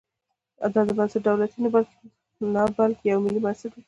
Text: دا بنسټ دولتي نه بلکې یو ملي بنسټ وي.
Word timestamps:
دا 0.73 0.81
بنسټ 0.97 1.21
دولتي 1.27 1.57
نه 2.59 2.63
بلکې 2.77 3.03
یو 3.11 3.19
ملي 3.25 3.39
بنسټ 3.45 3.71
وي. 3.73 3.79